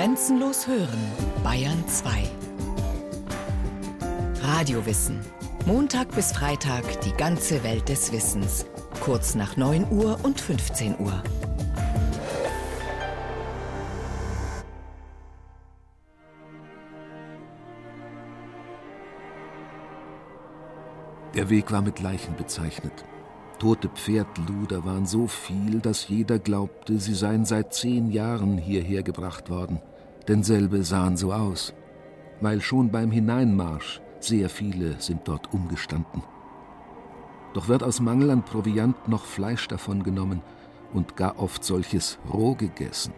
Grenzenlos 0.00 0.66
hören, 0.66 0.98
Bayern 1.44 1.86
2. 1.86 2.22
Radiowissen. 4.40 5.20
Montag 5.66 6.14
bis 6.14 6.32
Freitag 6.32 7.02
die 7.02 7.12
ganze 7.12 7.62
Welt 7.64 7.86
des 7.90 8.10
Wissens. 8.10 8.64
Kurz 9.00 9.34
nach 9.34 9.58
9 9.58 9.92
Uhr 9.92 10.18
und 10.22 10.40
15 10.40 10.98
Uhr. 11.00 11.22
Der 21.34 21.50
Weg 21.50 21.70
war 21.70 21.82
mit 21.82 22.00
Leichen 22.00 22.36
bezeichnet. 22.36 23.04
Tote 23.58 23.90
Pferdluder 23.90 24.86
waren 24.86 25.04
so 25.04 25.26
viel, 25.26 25.80
dass 25.80 26.08
jeder 26.08 26.38
glaubte, 26.38 26.98
sie 26.98 27.12
seien 27.12 27.44
seit 27.44 27.74
zehn 27.74 28.10
Jahren 28.10 28.56
hierher 28.56 29.02
gebracht 29.02 29.50
worden. 29.50 29.78
Denn 30.28 30.42
selbe 30.42 30.84
sahen 30.84 31.16
so 31.16 31.32
aus, 31.32 31.74
weil 32.40 32.60
schon 32.60 32.90
beim 32.90 33.10
Hineinmarsch 33.10 34.00
sehr 34.20 34.48
viele 34.48 35.00
sind 35.00 35.26
dort 35.26 35.52
umgestanden. 35.52 36.22
Doch 37.54 37.68
wird 37.68 37.82
aus 37.82 38.00
Mangel 38.00 38.30
an 38.30 38.44
Proviant 38.44 39.08
noch 39.08 39.24
Fleisch 39.24 39.66
davon 39.66 40.02
genommen 40.02 40.42
und 40.92 41.16
gar 41.16 41.38
oft 41.38 41.64
solches 41.64 42.18
roh 42.32 42.54
gegessen. 42.54 43.12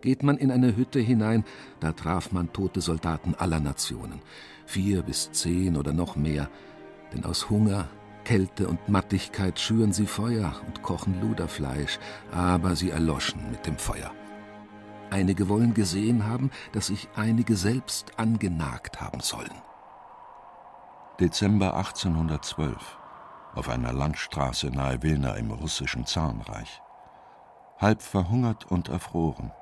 Geht 0.00 0.22
man 0.22 0.38
in 0.38 0.50
eine 0.50 0.76
Hütte 0.76 0.98
hinein, 0.98 1.44
da 1.78 1.92
traf 1.92 2.32
man 2.32 2.52
tote 2.52 2.80
Soldaten 2.80 3.34
aller 3.34 3.60
Nationen, 3.60 4.20
vier 4.66 5.02
bis 5.02 5.30
zehn 5.32 5.76
oder 5.76 5.92
noch 5.92 6.16
mehr, 6.16 6.48
denn 7.12 7.24
aus 7.24 7.50
Hunger, 7.50 7.88
Kälte 8.24 8.68
und 8.68 8.88
Mattigkeit 8.88 9.58
schüren 9.58 9.92
sie 9.92 10.06
Feuer 10.06 10.54
und 10.66 10.82
kochen 10.82 11.20
Luderfleisch, 11.20 11.98
aber 12.32 12.76
sie 12.76 12.90
erloschen 12.90 13.50
mit 13.50 13.66
dem 13.66 13.76
Feuer. 13.76 14.12
Einige 15.10 15.48
wollen 15.48 15.74
gesehen 15.74 16.26
haben, 16.26 16.50
dass 16.72 16.86
sich 16.86 17.08
einige 17.16 17.56
selbst 17.56 18.18
angenagt 18.18 19.00
haben 19.00 19.20
sollen. 19.20 19.50
Dezember 21.18 21.76
1812 21.76 22.98
auf 23.54 23.68
einer 23.68 23.92
Landstraße 23.92 24.68
nahe 24.68 25.02
Wilna 25.02 25.34
im 25.34 25.50
russischen 25.50 26.06
Zarenreich. 26.06 26.80
Halb 27.78 28.02
verhungert 28.02 28.70
und 28.70 28.88
erfroren, 28.88 29.52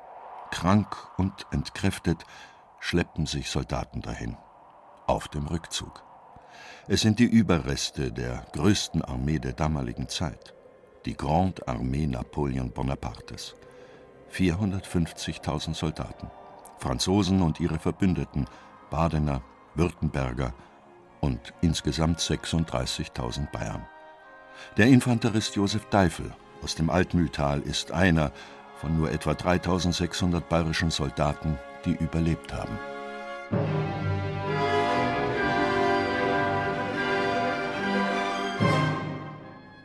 krank 0.50 0.96
und 1.16 1.46
entkräftet, 1.50 2.24
schleppen 2.80 3.26
sich 3.26 3.50
Soldaten 3.50 4.02
dahin, 4.02 4.36
auf 5.06 5.28
dem 5.28 5.46
Rückzug. 5.46 6.04
Es 6.86 7.00
sind 7.00 7.18
die 7.18 7.24
Überreste 7.24 8.12
der 8.12 8.44
größten 8.52 9.02
Armee 9.02 9.38
der 9.38 9.52
damaligen 9.52 10.08
Zeit, 10.08 10.54
die 11.06 11.16
Grande 11.16 11.66
Armee 11.66 12.06
Napoleon 12.06 12.70
Bonapartes. 12.70 13.54
450.000 14.32 15.74
Soldaten, 15.74 16.30
Franzosen 16.78 17.42
und 17.42 17.60
ihre 17.60 17.78
Verbündeten, 17.78 18.46
Badener, 18.90 19.42
Württemberger 19.74 20.54
und 21.20 21.52
insgesamt 21.60 22.20
36.000 22.20 23.50
Bayern. 23.50 23.86
Der 24.76 24.86
Infanterist 24.86 25.56
Josef 25.56 25.84
Deifel 25.90 26.34
aus 26.62 26.74
dem 26.74 26.90
Altmühltal 26.90 27.60
ist 27.60 27.92
einer 27.92 28.32
von 28.76 28.96
nur 28.96 29.10
etwa 29.10 29.34
3600 29.34 30.48
bayerischen 30.48 30.90
Soldaten, 30.90 31.58
die 31.84 31.92
überlebt 31.92 32.52
haben. 32.52 32.78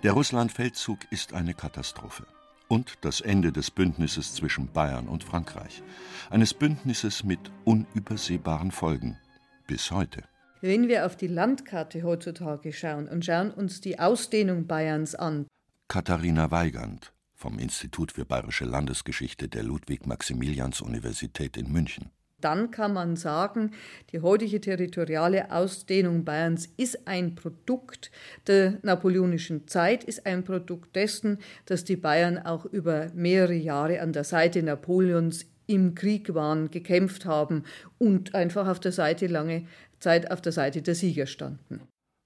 Der 0.03 0.11
Russlandfeldzug 0.11 0.99
ist 1.11 1.33
eine 1.33 1.53
Katastrophe 1.53 2.25
und 2.73 2.97
das 3.01 3.21
Ende 3.21 3.51
des 3.51 3.69
Bündnisses 3.69 4.33
zwischen 4.33 4.65
Bayern 4.65 5.07
und 5.07 5.23
Frankreich, 5.23 5.83
eines 6.31 6.55
Bündnisses 6.55 7.23
mit 7.23 7.39
unübersehbaren 7.65 8.71
Folgen 8.71 9.19
bis 9.67 9.91
heute. 9.91 10.23
Wenn 10.59 10.87
wir 10.87 11.05
auf 11.05 11.15
die 11.15 11.27
Landkarte 11.27 12.01
heutzutage 12.01 12.73
schauen 12.73 13.07
und 13.07 13.23
schauen 13.23 13.51
uns 13.51 13.79
die 13.79 13.99
Ausdehnung 13.99 14.65
Bayerns 14.65 15.13
an. 15.13 15.45
Katharina 15.87 16.49
Weigand 16.49 17.13
vom 17.35 17.59
Institut 17.59 18.11
für 18.11 18.25
Bayerische 18.25 18.65
Landesgeschichte 18.65 19.49
der 19.49 19.61
Ludwig-Maximilians-Universität 19.61 21.57
in 21.57 21.71
München 21.71 22.09
dann 22.43 22.71
kann 22.71 22.93
man 22.93 23.15
sagen, 23.15 23.71
die 24.11 24.21
heutige 24.21 24.59
territoriale 24.61 25.51
Ausdehnung 25.51 26.25
Bayerns 26.25 26.67
ist 26.77 27.07
ein 27.07 27.35
Produkt 27.35 28.11
der 28.47 28.79
napoleonischen 28.81 29.67
Zeit, 29.67 30.03
ist 30.03 30.25
ein 30.25 30.43
Produkt 30.43 30.95
dessen, 30.95 31.39
dass 31.65 31.83
die 31.83 31.95
Bayern 31.95 32.37
auch 32.37 32.65
über 32.65 33.07
mehrere 33.13 33.53
Jahre 33.53 34.01
an 34.01 34.13
der 34.13 34.23
Seite 34.23 34.63
Napoleons 34.63 35.45
im 35.67 35.95
Krieg 35.95 36.33
waren, 36.33 36.71
gekämpft 36.71 37.25
haben 37.25 37.63
und 37.97 38.35
einfach 38.35 38.67
auf 38.67 38.79
der 38.79 38.91
Seite 38.91 39.27
lange 39.27 39.65
Zeit 39.99 40.31
auf 40.31 40.41
der 40.41 40.51
Seite 40.51 40.81
der 40.81 40.95
Sieger 40.95 41.25
standen. 41.25 41.81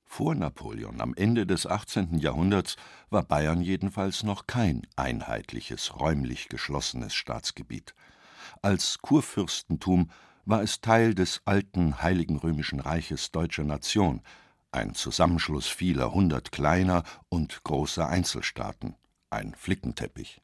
Vor 0.10 0.34
Napoleon 0.34 1.02
am 1.02 1.14
Ende 1.14 1.46
des 1.46 1.68
18. 1.68 2.18
Jahrhunderts 2.18 2.78
war 3.10 3.24
Bayern 3.24 3.62
jedenfalls 3.62 4.24
noch 4.24 4.48
kein 4.48 4.88
einheitliches, 4.96 6.00
räumlich 6.00 6.50
geschlossenes 6.50 7.14
Staatsgebiet. 7.14 7.94
Als 8.62 9.00
Kurfürstentum 9.00 10.10
war 10.46 10.62
es 10.62 10.82
Teil 10.82 11.14
des 11.14 11.42
alten 11.46 12.02
Heiligen 12.02 12.38
Römischen 12.38 12.80
Reiches 12.80 13.32
deutscher 13.32 13.64
Nation, 13.64 14.22
ein 14.72 14.94
Zusammenschluss 14.96 15.68
vieler 15.68 16.14
hundert 16.14 16.52
kleiner 16.52 17.04
und 17.30 17.64
großer 17.64 18.08
Einzelstaaten, 18.08 18.96
ein 19.30 19.54
Flickenteppich. 19.56 20.42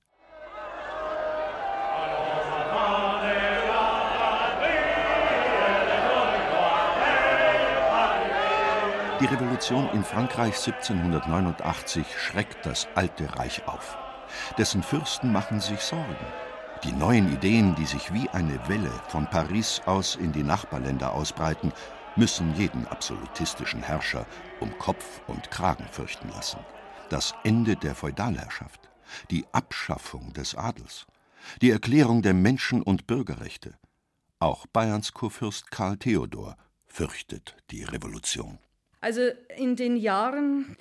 Die 9.24 9.26
Revolution 9.26 9.90
in 9.94 10.04
Frankreich 10.04 10.56
1789 10.58 12.06
schreckt 12.18 12.66
das 12.66 12.90
alte 12.94 13.38
Reich 13.38 13.66
auf. 13.70 13.98
Dessen 14.58 14.84
Fürsten 14.84 15.32
machen 15.32 15.62
sich 15.62 15.80
Sorgen. 15.80 16.18
Die 16.84 16.92
neuen 16.92 17.32
Ideen, 17.34 17.76
die 17.76 17.86
sich 17.86 18.14
wie 18.14 18.28
eine 18.32 18.60
Welle 18.68 18.92
von 19.08 19.26
Paris 19.26 19.82
aus 19.86 20.18
in 20.18 20.34
die 20.34 20.44
Nachbarländer 20.44 21.14
ausbreiten, 21.14 21.72
müssen 22.18 22.54
jeden 22.56 22.86
absolutistischen 22.88 23.82
Herrscher 23.82 24.26
um 24.60 24.78
Kopf 24.80 25.22
und 25.28 25.50
Kragen 25.50 25.86
fürchten 25.90 26.28
lassen. 26.28 26.60
Das 27.10 27.36
Ende 27.46 27.78
der 27.78 27.96
Feudalherrschaft, 27.96 28.90
die 29.32 29.46
Abschaffung 29.54 30.34
des 30.34 30.56
Adels, 30.56 31.06
die 31.62 31.72
Erklärung 31.72 32.22
der 32.22 32.34
Menschen- 32.34 32.82
und 32.82 33.08
Bürgerrechte. 33.08 33.76
Auch 34.40 34.68
Bayerns 34.68 35.14
Kurfürst 35.14 35.72
Karl 35.72 35.96
Theodor 35.96 36.58
fürchtet 36.86 37.56
die 37.72 37.86
Revolution. 37.86 38.60
Also 39.00 39.22
in 39.56 39.78
den 39.78 39.96
Jahren, 39.96 40.76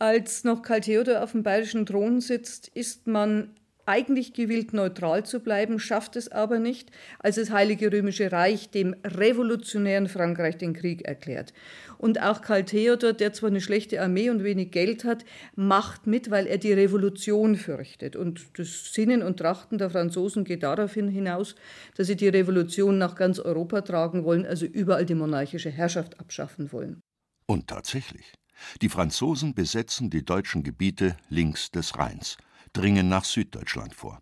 als 0.00 0.42
noch 0.42 0.62
Karl 0.62 0.80
Theodor 0.80 1.22
auf 1.22 1.30
dem 1.30 1.44
bayerischen 1.44 1.86
Thron 1.86 2.20
sitzt, 2.20 2.66
ist 2.66 3.06
man 3.06 3.54
eigentlich 3.86 4.32
gewillt, 4.32 4.72
neutral 4.72 5.24
zu 5.24 5.40
bleiben, 5.40 5.78
schafft 5.78 6.16
es 6.16 6.30
aber 6.30 6.58
nicht, 6.58 6.90
als 7.18 7.36
das 7.36 7.50
Heilige 7.50 7.92
Römische 7.92 8.32
Reich 8.32 8.70
dem 8.70 8.94
revolutionären 9.04 10.08
Frankreich 10.08 10.56
den 10.56 10.72
Krieg 10.72 11.02
erklärt. 11.02 11.52
Und 11.98 12.20
auch 12.20 12.42
Karl 12.42 12.64
Theodor, 12.64 13.12
der 13.12 13.32
zwar 13.32 13.50
eine 13.50 13.60
schlechte 13.60 14.00
Armee 14.00 14.30
und 14.30 14.44
wenig 14.44 14.70
Geld 14.70 15.04
hat, 15.04 15.24
macht 15.54 16.06
mit, 16.06 16.30
weil 16.30 16.46
er 16.46 16.58
die 16.58 16.72
Revolution 16.72 17.56
fürchtet. 17.56 18.16
Und 18.16 18.58
das 18.58 18.92
Sinnen 18.92 19.22
und 19.22 19.38
Trachten 19.38 19.78
der 19.78 19.90
Franzosen 19.90 20.44
geht 20.44 20.62
daraufhin 20.62 21.08
hinaus, 21.08 21.54
dass 21.96 22.06
sie 22.06 22.16
die 22.16 22.28
Revolution 22.28 22.98
nach 22.98 23.14
ganz 23.14 23.38
Europa 23.38 23.82
tragen 23.82 24.24
wollen, 24.24 24.46
also 24.46 24.66
überall 24.66 25.06
die 25.06 25.14
monarchische 25.14 25.70
Herrschaft 25.70 26.20
abschaffen 26.20 26.72
wollen. 26.72 27.00
Und 27.46 27.68
tatsächlich. 27.68 28.32
Die 28.80 28.88
Franzosen 28.88 29.54
besetzen 29.54 30.10
die 30.10 30.24
deutschen 30.24 30.62
Gebiete 30.62 31.16
links 31.28 31.70
des 31.70 31.98
Rheins– 31.98 32.38
dringen 32.74 33.08
nach 33.08 33.24
Süddeutschland 33.24 33.94
vor. 33.94 34.20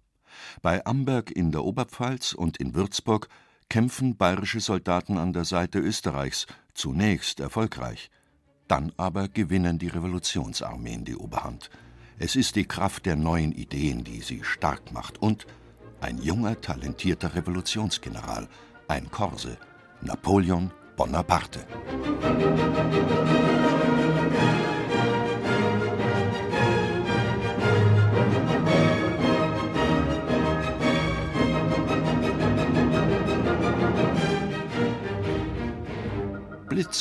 Bei 0.63 0.85
Amberg 0.87 1.31
in 1.31 1.51
der 1.51 1.65
Oberpfalz 1.65 2.33
und 2.33 2.57
in 2.59 2.75
Würzburg 2.75 3.29
kämpfen 3.69 4.17
bayerische 4.17 4.61
Soldaten 4.61 5.19
an 5.19 5.33
der 5.33 5.45
Seite 5.45 5.79
Österreichs, 5.79 6.47
zunächst 6.75 7.41
erfolgreich. 7.41 8.11
Dann 8.69 8.93
aber 8.97 9.29
gewinnen 9.29 9.79
die 9.79 9.89
Revolutionsarmeen 9.89 11.05
die 11.05 11.17
Oberhand. 11.17 11.71
Es 12.19 12.37
ist 12.37 12.57
die 12.57 12.67
Kraft 12.67 13.07
der 13.07 13.17
neuen 13.17 13.53
Ideen, 13.53 14.05
die 14.05 14.21
sie 14.21 14.45
stark 14.45 14.93
macht 14.93 15.21
und 15.21 15.47
ein 16.01 16.19
junger, 16.19 16.61
talentierter 16.61 17.35
Revolutionsgeneral, 17.35 18.49
ein 18.89 19.11
Korse, 19.11 19.57
Napoleon 20.03 20.71
Bonaparte. 20.97 21.67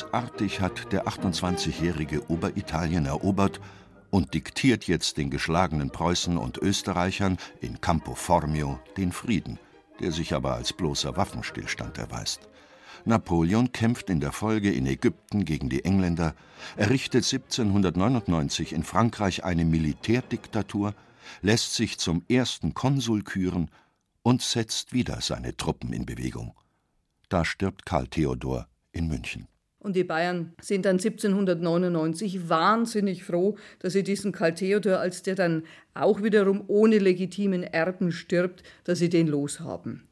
Blitzartig 0.01 0.61
hat 0.61 0.91
der 0.91 1.05
28-jährige 1.05 2.27
Oberitalien 2.29 3.05
erobert 3.05 3.61
und 4.09 4.33
diktiert 4.33 4.85
jetzt 4.85 5.17
den 5.17 5.29
geschlagenen 5.29 5.91
Preußen 5.91 6.37
und 6.37 6.57
Österreichern 6.57 7.37
in 7.59 7.81
Campo 7.81 8.15
Formio 8.15 8.79
den 8.97 9.11
Frieden, 9.11 9.59
der 9.99 10.11
sich 10.11 10.33
aber 10.33 10.55
als 10.55 10.73
bloßer 10.73 11.17
Waffenstillstand 11.17 11.99
erweist. 11.99 12.49
Napoleon 13.05 13.71
kämpft 13.73 14.09
in 14.09 14.19
der 14.19 14.31
Folge 14.31 14.71
in 14.71 14.87
Ägypten 14.87 15.45
gegen 15.45 15.69
die 15.69 15.85
Engländer, 15.85 16.33
errichtet 16.77 17.31
1799 17.31 18.73
in 18.73 18.83
Frankreich 18.83 19.43
eine 19.43 19.65
Militärdiktatur, 19.65 20.95
lässt 21.43 21.75
sich 21.75 21.99
zum 21.99 22.25
ersten 22.27 22.73
Konsul 22.73 23.21
küren 23.21 23.69
und 24.23 24.41
setzt 24.41 24.93
wieder 24.93 25.21
seine 25.21 25.55
Truppen 25.55 25.93
in 25.93 26.07
Bewegung. 26.07 26.55
Da 27.29 27.45
stirbt 27.45 27.85
Karl 27.85 28.07
Theodor 28.07 28.67
in 28.91 29.07
München. 29.07 29.50
Und 29.81 29.95
die 29.95 30.03
Bayern 30.03 30.53
sind 30.61 30.85
dann 30.85 30.97
1799 30.97 32.49
wahnsinnig 32.49 33.23
froh, 33.23 33.57
dass 33.79 33.93
sie 33.93 34.03
diesen 34.03 34.31
Karl 34.31 34.53
Theodor, 34.53 34.99
als 34.99 35.23
der 35.23 35.33
dann 35.33 35.63
auch 35.95 36.21
wiederum 36.21 36.63
ohne 36.67 36.99
legitimen 36.99 37.63
Erben 37.63 38.11
stirbt, 38.11 38.61
dass 38.83 38.99
sie 38.99 39.09
den 39.09 39.27
loshaben. 39.27 40.03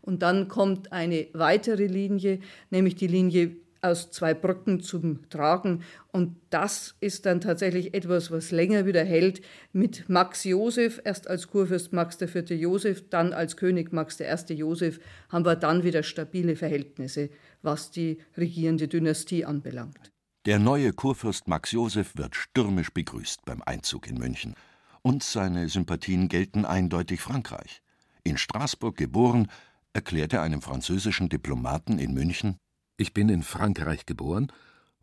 Und 0.00 0.22
dann 0.22 0.46
kommt 0.46 0.92
eine 0.92 1.26
weitere 1.32 1.86
Linie, 1.86 2.38
nämlich 2.70 2.94
die 2.94 3.08
Linie 3.08 3.56
aus 3.86 4.10
zwei 4.10 4.34
Brücken 4.34 4.80
zum 4.80 5.28
Tragen. 5.30 5.82
Und 6.12 6.36
das 6.50 6.96
ist 7.00 7.26
dann 7.26 7.40
tatsächlich 7.40 7.94
etwas, 7.94 8.30
was 8.30 8.50
länger 8.50 8.86
wieder 8.86 9.04
hält. 9.04 9.40
Mit 9.72 10.08
Max 10.08 10.44
Josef, 10.44 11.00
erst 11.04 11.28
als 11.28 11.48
Kurfürst 11.48 11.92
Max 11.92 12.20
IV. 12.20 12.50
Josef, 12.50 13.08
dann 13.08 13.32
als 13.32 13.56
König 13.56 13.92
Max 13.92 14.20
I. 14.20 14.54
Josef, 14.54 15.00
haben 15.28 15.44
wir 15.44 15.56
dann 15.56 15.84
wieder 15.84 16.02
stabile 16.02 16.56
Verhältnisse, 16.56 17.30
was 17.62 17.90
die 17.90 18.18
regierende 18.36 18.88
Dynastie 18.88 19.44
anbelangt. 19.44 20.12
Der 20.46 20.58
neue 20.58 20.92
Kurfürst 20.92 21.48
Max 21.48 21.72
Josef 21.72 22.16
wird 22.16 22.36
stürmisch 22.36 22.90
begrüßt 22.90 23.44
beim 23.44 23.62
Einzug 23.62 24.06
in 24.06 24.18
München. 24.18 24.54
Und 25.02 25.22
seine 25.22 25.68
Sympathien 25.68 26.28
gelten 26.28 26.64
eindeutig 26.64 27.20
Frankreich. 27.20 27.82
In 28.24 28.38
Straßburg 28.38 28.96
geboren, 28.96 29.48
erklärt 29.92 30.32
er 30.32 30.42
einem 30.42 30.62
französischen 30.62 31.28
Diplomaten 31.28 31.98
in 31.98 32.12
München 32.12 32.58
Ich 32.96 33.12
bin 33.12 33.28
in 33.28 33.42
Frankreich 33.42 34.06
geboren 34.06 34.52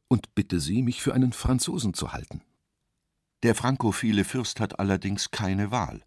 und 0.08 0.34
bitte 0.36 0.60
Sie, 0.60 0.82
mich 0.82 1.02
für 1.02 1.14
einen 1.14 1.34
Franzosen 1.34 1.94
zu 1.94 2.12
halten. 2.12 2.42
Der 3.44 3.56
frankophile 3.56 4.24
Fürst 4.24 4.60
hat 4.60 4.80
allerdings 4.80 5.32
keine 5.32 5.70
Wahl. 5.70 6.04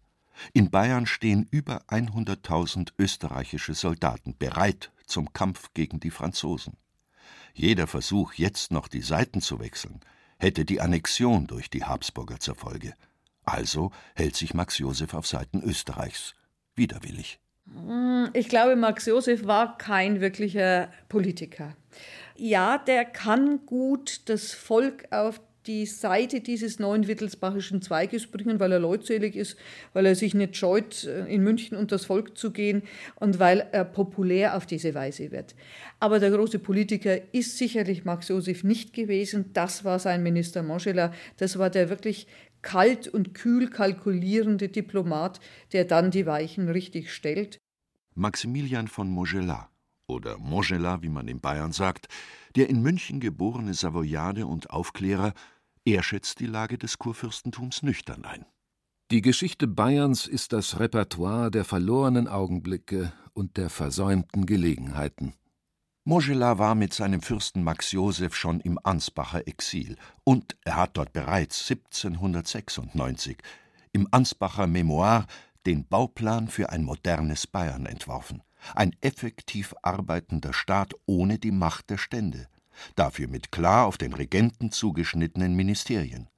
In 0.53 0.69
Bayern 0.69 1.05
stehen 1.05 1.47
über 1.49 1.83
100.000 1.87 2.93
österreichische 2.97 3.73
Soldaten 3.73 4.35
bereit 4.37 4.91
zum 5.05 5.33
Kampf 5.33 5.73
gegen 5.73 5.99
die 5.99 6.11
Franzosen. 6.11 6.77
Jeder 7.53 7.87
Versuch, 7.87 8.33
jetzt 8.33 8.71
noch 8.71 8.87
die 8.87 9.01
Seiten 9.01 9.41
zu 9.41 9.59
wechseln, 9.59 10.01
hätte 10.37 10.65
die 10.65 10.81
Annexion 10.81 11.47
durch 11.47 11.69
die 11.69 11.85
Habsburger 11.85 12.39
zur 12.39 12.55
Folge. 12.55 12.93
Also 13.43 13.91
hält 14.15 14.35
sich 14.35 14.53
Max 14.53 14.77
Joseph 14.77 15.13
auf 15.13 15.25
Seiten 15.25 15.61
Österreichs, 15.63 16.35
widerwillig. 16.75 17.39
Hm, 17.75 18.29
ich 18.33 18.49
glaube, 18.49 18.75
Max 18.75 19.05
Josef 19.05 19.45
war 19.45 19.77
kein 19.77 20.21
wirklicher 20.21 20.89
Politiker. 21.09 21.75
Ja, 22.35 22.77
der 22.77 23.05
kann 23.05 23.65
gut 23.65 24.21
das 24.29 24.53
Volk 24.53 25.05
auf 25.11 25.41
die 25.67 25.85
Seite 25.85 26.39
dieses 26.39 26.79
neuen 26.79 27.07
Wittelsbachischen 27.07 27.81
Zweiges 27.81 28.27
bringen, 28.27 28.59
weil 28.59 28.71
er 28.71 28.79
leutselig 28.79 29.35
ist, 29.35 29.57
weil 29.93 30.05
er 30.05 30.15
sich 30.15 30.33
nicht 30.33 30.55
scheut, 30.55 31.03
äh, 31.03 31.25
in 31.25 31.43
München 31.43 31.77
unter 31.77 31.95
das 31.95 32.05
Volk 32.05 32.37
zu 32.37 32.51
gehen 32.51 32.83
und 33.15 33.39
weil 33.39 33.67
er 33.71 33.83
populär 33.83 34.55
auf 34.55 34.65
diese 34.65 34.93
Weise 34.93 35.31
wird. 35.31 35.55
Aber 35.99 36.19
der 36.19 36.31
große 36.31 36.59
Politiker 36.59 37.17
ist 37.33 37.57
sicherlich 37.57 38.05
Max 38.05 38.29
Josef 38.29 38.63
nicht 38.63 38.93
gewesen. 38.93 39.51
Das 39.53 39.83
war 39.83 39.99
sein 39.99 40.23
Minister 40.23 40.63
Moschela. 40.63 41.11
Das 41.37 41.59
war 41.59 41.69
der 41.69 41.89
wirklich 41.89 42.27
kalt 42.61 43.07
und 43.07 43.33
kühl 43.33 43.69
kalkulierende 43.69 44.69
Diplomat, 44.69 45.39
der 45.73 45.85
dann 45.85 46.11
die 46.11 46.25
Weichen 46.25 46.69
richtig 46.69 47.13
stellt. 47.13 47.59
Maximilian 48.15 48.87
von 48.87 49.09
Montgelas 49.09 49.67
oder 50.07 50.37
Montgelas, 50.37 51.01
wie 51.01 51.09
man 51.09 51.27
in 51.27 51.39
Bayern 51.39 51.71
sagt, 51.71 52.07
der 52.55 52.69
in 52.69 52.81
München 52.81 53.19
geborene 53.19 53.73
Savoyade 53.73 54.47
und 54.47 54.69
Aufklärer, 54.71 55.33
er 55.85 56.03
schätzt 56.03 56.39
die 56.39 56.47
Lage 56.47 56.77
des 56.77 56.97
Kurfürstentums 56.97 57.83
nüchtern 57.83 58.25
ein. 58.25 58.45
Die 59.09 59.21
Geschichte 59.21 59.67
Bayerns 59.67 60.27
ist 60.27 60.51
das 60.51 60.79
Repertoire 60.79 61.49
der 61.49 61.63
verlorenen 61.63 62.27
Augenblicke 62.27 63.13
und 63.33 63.55
der 63.55 63.69
versäumten 63.69 64.45
Gelegenheiten. 64.45 65.33
Montgelas 66.07 66.57
war 66.57 66.73
mit 66.73 66.93
seinem 66.93 67.21
Fürsten 67.21 67.65
Max 67.65 67.91
Joseph 67.91 68.33
schon 68.33 68.61
im 68.61 68.79
Ansbacher 68.81 69.45
Exil 69.45 69.97
und 70.23 70.55
er 70.63 70.77
hat 70.77 70.95
dort 70.95 71.11
bereits 71.11 71.69
1796 71.69 73.35
im 73.91 74.07
Ansbacher 74.11 74.67
Memoir 74.67 75.27
den 75.65 75.85
Bauplan 75.85 76.47
für 76.47 76.69
ein 76.69 76.85
modernes 76.85 77.45
Bayern 77.45 77.85
entworfen. 77.85 78.41
Ein 78.73 78.95
effektiv 79.01 79.75
arbeitender 79.81 80.53
Staat 80.53 80.93
ohne 81.07 81.39
die 81.39 81.51
Macht 81.51 81.89
der 81.89 81.97
Stände, 81.97 82.47
dafür 82.95 83.27
mit 83.27 83.51
klar 83.51 83.85
auf 83.85 83.97
den 83.97 84.13
Regenten 84.13 84.71
zugeschnittenen 84.71 85.57
Ministerien, 85.57 86.29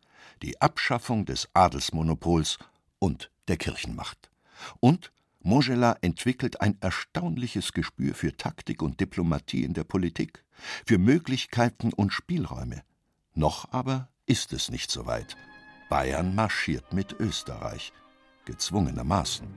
die 0.41 0.59
Abschaffung 0.59 1.25
des 1.25 1.47
Adelsmonopols 1.53 2.57
und 2.97 3.29
der 3.47 3.57
Kirchenmacht. 3.57 4.31
Und 4.79 5.11
Montgelas 5.49 5.97
entwickelt 6.01 6.61
ein 6.61 6.77
erstaunliches 6.79 7.73
Gespür 7.73 8.13
für 8.13 8.37
Taktik 8.37 8.83
und 8.83 8.99
Diplomatie 8.99 9.63
in 9.63 9.73
der 9.73 9.83
Politik, 9.83 10.45
für 10.85 10.99
Möglichkeiten 10.99 11.91
und 11.91 12.13
Spielräume. 12.13 12.83
Noch 13.33 13.71
aber 13.71 14.09
ist 14.27 14.53
es 14.53 14.69
nicht 14.69 14.91
so 14.91 15.07
weit. 15.07 15.35
Bayern 15.89 16.35
marschiert 16.35 16.93
mit 16.93 17.13
Österreich, 17.19 17.93
gezwungenermaßen. 18.45 19.47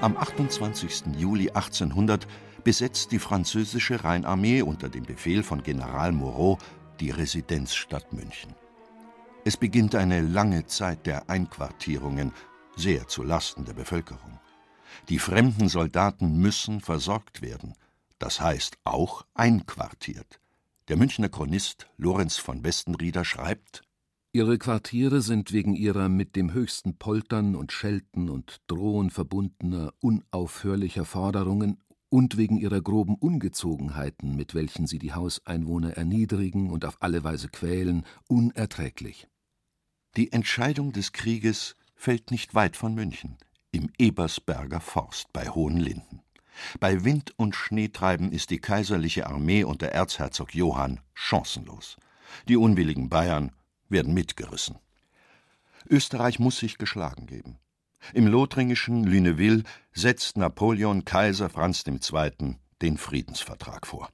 Am 0.00 0.16
28. 0.16 1.16
Juli 1.16 1.50
1800 1.50 2.28
besetzt 2.62 3.10
die 3.10 3.18
französische 3.18 4.04
Rheinarmee 4.04 4.62
unter 4.62 4.88
dem 4.88 5.02
Befehl 5.02 5.42
von 5.42 5.64
General 5.64 6.12
Moreau 6.12 6.56
die 7.00 7.10
Residenzstadt 7.10 8.12
München. 8.12 8.54
Es 9.44 9.56
beginnt 9.56 9.96
eine 9.96 10.20
lange 10.20 10.66
Zeit 10.66 11.04
der 11.06 11.28
Einquartierungen, 11.28 12.32
sehr 12.76 13.08
zu 13.08 13.24
Lasten 13.24 13.64
der 13.64 13.72
Bevölkerung. 13.72 14.38
Die 15.08 15.18
fremden 15.18 15.68
Soldaten 15.68 16.38
müssen 16.38 16.80
versorgt 16.80 17.42
werden, 17.42 17.74
das 18.20 18.40
heißt 18.40 18.78
auch 18.84 19.26
einquartiert. 19.34 20.38
Der 20.86 20.96
Münchner 20.96 21.28
Chronist 21.28 21.88
Lorenz 21.96 22.36
von 22.36 22.62
Westenrieder 22.62 23.24
schreibt 23.24 23.82
Ihre 24.38 24.56
Quartiere 24.56 25.20
sind 25.20 25.52
wegen 25.52 25.74
ihrer 25.74 26.08
mit 26.08 26.36
dem 26.36 26.52
höchsten 26.52 26.96
Poltern 26.96 27.56
und 27.56 27.72
Schelten 27.72 28.30
und 28.30 28.60
Drohen 28.68 29.10
verbundener 29.10 29.92
unaufhörlicher 29.98 31.04
Forderungen 31.04 31.82
und 32.08 32.36
wegen 32.36 32.56
ihrer 32.56 32.80
groben 32.80 33.16
Ungezogenheiten, 33.16 34.36
mit 34.36 34.54
welchen 34.54 34.86
sie 34.86 35.00
die 35.00 35.12
Hauseinwohner 35.12 35.94
erniedrigen 35.94 36.70
und 36.70 36.84
auf 36.84 36.98
alle 37.00 37.24
Weise 37.24 37.48
quälen, 37.48 38.06
unerträglich. 38.28 39.26
Die 40.16 40.30
Entscheidung 40.30 40.92
des 40.92 41.10
Krieges 41.10 41.74
fällt 41.96 42.30
nicht 42.30 42.54
weit 42.54 42.76
von 42.76 42.94
München, 42.94 43.38
im 43.72 43.90
Ebersberger 43.98 44.78
Forst 44.78 45.32
bei 45.32 45.48
Hohenlinden. 45.48 46.22
Bei 46.78 47.02
Wind 47.02 47.34
und 47.38 47.56
Schneetreiben 47.56 48.30
ist 48.30 48.50
die 48.50 48.60
kaiserliche 48.60 49.26
Armee 49.26 49.64
unter 49.64 49.88
Erzherzog 49.88 50.54
Johann 50.54 51.00
chancenlos. 51.12 51.96
Die 52.46 52.56
unwilligen 52.56 53.08
Bayern 53.08 53.50
werden 53.88 54.14
mitgerissen. 54.14 54.78
Österreich 55.88 56.38
muss 56.38 56.58
sich 56.58 56.78
geschlagen 56.78 57.26
geben. 57.26 57.58
Im 58.14 58.26
lothringischen 58.26 59.04
Lüneville 59.04 59.64
setzt 59.92 60.36
Napoleon 60.36 61.04
Kaiser 61.04 61.50
Franz 61.50 61.84
II. 61.86 62.56
den 62.80 62.96
Friedensvertrag 62.96 63.86
vor. 63.86 64.08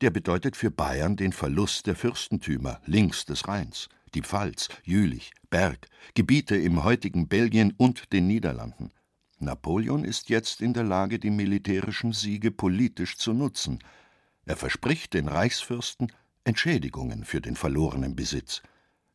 Der 0.00 0.10
bedeutet 0.10 0.56
für 0.56 0.70
Bayern 0.70 1.16
den 1.16 1.32
Verlust 1.32 1.86
der 1.86 1.96
Fürstentümer 1.96 2.80
links 2.86 3.24
des 3.24 3.48
Rheins, 3.48 3.88
die 4.14 4.22
Pfalz, 4.22 4.68
Jülich, 4.84 5.32
Berg, 5.50 5.88
Gebiete 6.14 6.56
im 6.56 6.84
heutigen 6.84 7.28
Belgien 7.28 7.74
und 7.76 8.12
den 8.12 8.26
Niederlanden. 8.26 8.92
Napoleon 9.38 10.04
ist 10.04 10.28
jetzt 10.28 10.60
in 10.60 10.72
der 10.72 10.84
Lage, 10.84 11.18
die 11.18 11.30
militärischen 11.30 12.12
Siege 12.12 12.52
politisch 12.52 13.16
zu 13.16 13.32
nutzen. 13.32 13.80
Er 14.44 14.56
verspricht 14.56 15.14
den 15.14 15.26
Reichsfürsten 15.26 16.12
Entschädigungen 16.44 17.24
für 17.24 17.40
den 17.40 17.56
verlorenen 17.56 18.14
Besitz. 18.14 18.62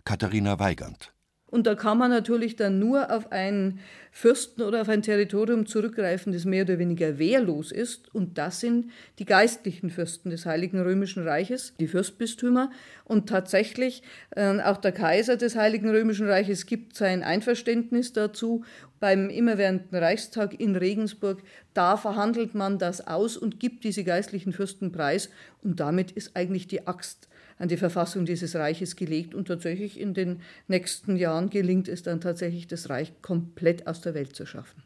Katharina 0.07 0.57
Weigand. 0.57 1.11
Und 1.49 1.67
da 1.67 1.75
kann 1.75 1.97
man 1.97 2.11
natürlich 2.11 2.55
dann 2.55 2.79
nur 2.79 3.11
auf 3.11 3.31
einen 3.33 3.79
Fürsten 4.11 4.61
oder 4.61 4.81
auf 4.81 4.89
ein 4.89 5.01
Territorium 5.01 5.65
zurückgreifen, 5.65 6.31
das 6.31 6.45
mehr 6.45 6.63
oder 6.63 6.79
weniger 6.79 7.19
wehrlos 7.19 7.73
ist. 7.73 8.13
Und 8.15 8.37
das 8.37 8.61
sind 8.61 8.91
die 9.19 9.25
geistlichen 9.25 9.89
Fürsten 9.89 10.29
des 10.29 10.45
Heiligen 10.45 10.79
Römischen 10.79 11.27
Reiches, 11.27 11.73
die 11.77 11.87
Fürstbistümer. 11.87 12.71
Und 13.03 13.27
tatsächlich 13.27 14.01
äh, 14.31 14.61
auch 14.61 14.77
der 14.77 14.93
Kaiser 14.93 15.35
des 15.35 15.57
Heiligen 15.57 15.89
Römischen 15.89 16.27
Reiches 16.27 16.67
gibt 16.67 16.95
sein 16.95 17.21
Einverständnis 17.21 18.13
dazu. 18.13 18.63
Beim 19.01 19.29
immerwährenden 19.29 19.97
Reichstag 19.97 20.57
in 20.57 20.77
Regensburg, 20.77 21.43
da 21.73 21.97
verhandelt 21.97 22.55
man 22.55 22.79
das 22.79 23.05
aus 23.05 23.35
und 23.35 23.59
gibt 23.59 23.83
diese 23.83 24.05
geistlichen 24.05 24.53
Fürsten 24.53 24.93
preis. 24.93 25.29
Und 25.61 25.81
damit 25.81 26.11
ist 26.11 26.35
eigentlich 26.35 26.67
die 26.67 26.87
Axt 26.87 27.27
an 27.57 27.69
die 27.69 27.77
Verfassung 27.77 28.25
dieses 28.25 28.55
Reiches 28.55 28.95
gelegt 28.95 29.33
und 29.33 29.47
tatsächlich 29.47 29.99
in 29.99 30.13
den 30.13 30.41
nächsten 30.67 31.15
Jahren 31.15 31.49
gelingt 31.49 31.87
es 31.87 32.03
dann 32.03 32.21
tatsächlich, 32.21 32.67
das 32.67 32.89
Reich 32.89 33.19
komplett 33.21 33.87
aus 33.87 34.01
der 34.01 34.13
Welt 34.13 34.35
zu 34.35 34.45
schaffen. 34.45 34.83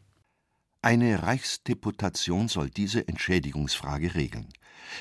Eine 0.80 1.22
Reichsdeputation 1.22 2.48
soll 2.48 2.68
diese 2.68 3.06
Entschädigungsfrage 3.06 4.16
regeln. 4.16 4.48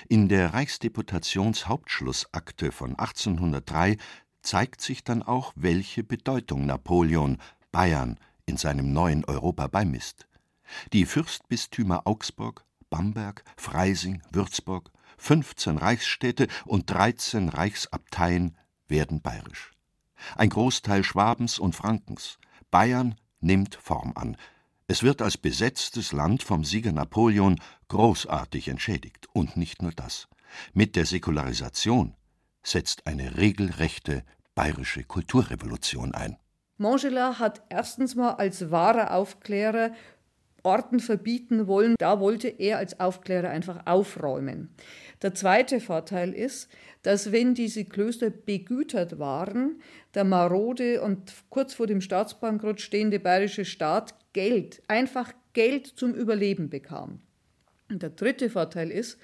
In 0.07 0.29
der 0.29 0.53
Reichsdeputationshauptschlussakte 0.53 2.71
von 2.71 2.91
1803 2.91 3.97
zeigt 4.43 4.81
sich 4.81 5.03
dann 5.03 5.23
auch, 5.23 5.53
welche 5.55 6.03
Bedeutung 6.03 6.67
Napoleon 6.67 7.39
Bayern 7.71 8.19
in 8.45 8.57
seinem 8.57 8.93
neuen 8.93 9.25
Europa 9.25 9.65
beimisst. 9.67 10.27
Die 10.93 11.05
Fürstbistümer 11.05 12.05
Augsburg, 12.05 12.63
Bamberg, 12.89 13.43
Freising, 13.57 14.21
Würzburg, 14.31 14.91
15 15.21 15.77
Reichsstädte 15.77 16.47
und 16.65 16.89
13 16.89 17.49
Reichsabteien 17.49 18.57
werden 18.87 19.21
bayerisch. 19.21 19.71
Ein 20.35 20.49
Großteil 20.49 21.03
Schwabens 21.03 21.59
und 21.59 21.75
Frankens. 21.75 22.39
Bayern 22.71 23.15
nimmt 23.39 23.75
Form 23.75 24.13
an. 24.15 24.35
Es 24.87 25.03
wird 25.03 25.21
als 25.21 25.37
besetztes 25.37 26.11
Land 26.11 26.41
vom 26.41 26.63
Sieger 26.63 26.91
Napoleon 26.91 27.61
großartig 27.87 28.67
entschädigt. 28.67 29.27
Und 29.31 29.57
nicht 29.57 29.83
nur 29.83 29.91
das. 29.91 30.27
Mit 30.73 30.95
der 30.95 31.05
Säkularisation 31.05 32.15
setzt 32.63 33.05
eine 33.05 33.37
regelrechte 33.37 34.23
bayerische 34.55 35.03
Kulturrevolution 35.03 36.15
ein. 36.15 36.37
Montgelas 36.77 37.37
hat 37.37 37.61
erstens 37.69 38.15
mal 38.15 38.31
als 38.31 38.71
wahrer 38.71 39.13
Aufklärer 39.13 39.91
Orten 40.63 40.99
verbieten 40.99 41.67
wollen. 41.67 41.95
Da 41.97 42.19
wollte 42.19 42.47
er 42.47 42.77
als 42.77 42.99
Aufklärer 42.99 43.49
einfach 43.49 43.85
aufräumen. 43.85 44.69
Der 45.21 45.33
zweite 45.33 45.79
Vorteil 45.79 46.33
ist, 46.33 46.69
dass 47.03 47.31
wenn 47.31 47.53
diese 47.53 47.85
Klöster 47.85 48.29
begütert 48.29 49.19
waren, 49.19 49.81
der 50.13 50.23
marode 50.23 51.01
und 51.01 51.33
kurz 51.49 51.73
vor 51.73 51.87
dem 51.87 52.01
Staatsbankrott 52.01 52.81
stehende 52.81 53.19
bayerische 53.19 53.65
Staat 53.65 54.15
Geld, 54.33 54.81
einfach 54.87 55.33
Geld 55.53 55.87
zum 55.87 56.13
Überleben 56.13 56.69
bekam. 56.69 57.19
Und 57.89 58.01
der 58.01 58.11
dritte 58.11 58.49
Vorteil 58.49 58.89
ist, 58.89 59.19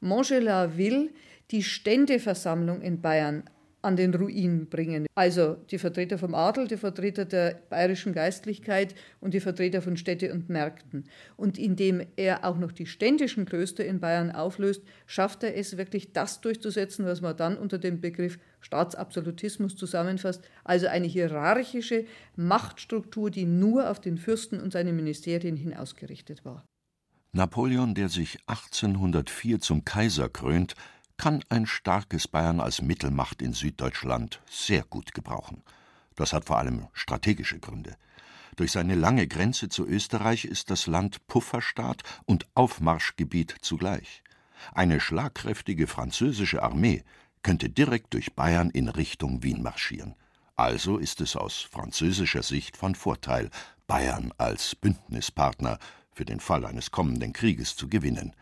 Montgelas 0.00 0.76
will 0.76 1.10
die 1.50 1.62
Ständeversammlung 1.62 2.80
in 2.80 3.00
Bayern 3.00 3.44
an 3.82 3.96
den 3.96 4.14
Ruin 4.14 4.68
bringen. 4.68 5.06
Also 5.14 5.56
die 5.70 5.78
Vertreter 5.78 6.16
vom 6.16 6.34
Adel, 6.34 6.68
die 6.68 6.76
Vertreter 6.76 7.24
der 7.24 7.60
bayerischen 7.68 8.12
Geistlichkeit 8.12 8.94
und 9.20 9.34
die 9.34 9.40
Vertreter 9.40 9.82
von 9.82 9.96
Städte 9.96 10.32
und 10.32 10.48
Märkten. 10.48 11.04
Und 11.36 11.58
indem 11.58 12.02
er 12.16 12.44
auch 12.44 12.56
noch 12.56 12.72
die 12.72 12.86
ständischen 12.86 13.44
Klöster 13.44 13.84
in 13.84 14.00
Bayern 14.00 14.30
auflöst, 14.30 14.82
schafft 15.06 15.42
er 15.42 15.56
es 15.56 15.76
wirklich 15.76 16.12
das 16.12 16.40
durchzusetzen, 16.40 17.04
was 17.04 17.20
man 17.20 17.36
dann 17.36 17.58
unter 17.58 17.78
dem 17.78 18.00
Begriff 18.00 18.38
Staatsabsolutismus 18.60 19.76
zusammenfasst, 19.76 20.48
also 20.62 20.86
eine 20.86 21.08
hierarchische 21.08 22.06
Machtstruktur, 22.36 23.30
die 23.30 23.44
nur 23.44 23.90
auf 23.90 24.00
den 24.00 24.16
Fürsten 24.16 24.60
und 24.60 24.72
seine 24.72 24.92
Ministerien 24.92 25.56
hin 25.56 25.74
ausgerichtet 25.74 26.44
war. 26.44 26.64
Napoleon, 27.32 27.94
der 27.94 28.08
sich 28.08 28.38
1804 28.46 29.60
zum 29.60 29.84
Kaiser 29.84 30.28
krönt, 30.28 30.74
kann 31.22 31.44
ein 31.50 31.66
starkes 31.66 32.26
Bayern 32.26 32.58
als 32.58 32.82
Mittelmacht 32.82 33.42
in 33.42 33.52
Süddeutschland 33.52 34.42
sehr 34.50 34.82
gut 34.82 35.14
gebrauchen. 35.14 35.62
Das 36.16 36.32
hat 36.32 36.46
vor 36.46 36.58
allem 36.58 36.88
strategische 36.94 37.60
Gründe. 37.60 37.96
Durch 38.56 38.72
seine 38.72 38.96
lange 38.96 39.28
Grenze 39.28 39.68
zu 39.68 39.86
Österreich 39.86 40.44
ist 40.44 40.68
das 40.68 40.88
Land 40.88 41.24
Pufferstaat 41.28 42.02
und 42.24 42.48
Aufmarschgebiet 42.56 43.54
zugleich. 43.60 44.24
Eine 44.74 44.98
schlagkräftige 44.98 45.86
französische 45.86 46.60
Armee 46.60 47.04
könnte 47.44 47.70
direkt 47.70 48.14
durch 48.14 48.34
Bayern 48.34 48.70
in 48.70 48.88
Richtung 48.88 49.44
Wien 49.44 49.62
marschieren. 49.62 50.16
Also 50.56 50.98
ist 50.98 51.20
es 51.20 51.36
aus 51.36 51.60
französischer 51.60 52.42
Sicht 52.42 52.76
von 52.76 52.96
Vorteil, 52.96 53.50
Bayern 53.86 54.34
als 54.38 54.74
Bündnispartner 54.74 55.78
für 56.10 56.24
den 56.24 56.40
Fall 56.40 56.66
eines 56.66 56.90
kommenden 56.90 57.32
Krieges 57.32 57.76
zu 57.76 57.88
gewinnen. 57.88 58.34